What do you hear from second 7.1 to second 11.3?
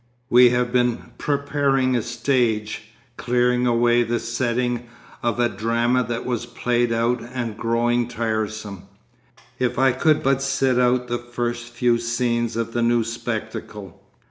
and growing tiresome.... If I could but sit out the